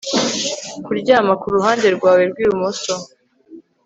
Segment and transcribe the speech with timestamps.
[0.85, 2.93] kuryama kuruhande rwawe rw'ibumoso